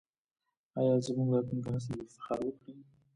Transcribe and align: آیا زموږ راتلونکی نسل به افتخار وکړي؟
آیا 0.79 0.95
زموږ 1.05 1.27
راتلونکی 1.33 1.69
نسل 1.73 1.93
به 1.97 2.03
افتخار 2.07 2.39
وکړي؟ 2.43 2.73